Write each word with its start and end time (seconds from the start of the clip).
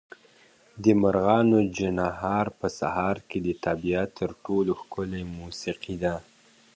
د 0.83 0.85
مرغانو 1.01 1.59
چڼهار 1.75 2.47
په 2.59 2.67
سهار 2.79 3.17
کې 3.29 3.37
د 3.47 3.49
طبیعت 3.65 4.09
تر 4.19 4.29
ټولو 4.45 4.71
ښکلې 4.81 5.21
موسیقي 5.37 5.95
ده. 6.03 6.15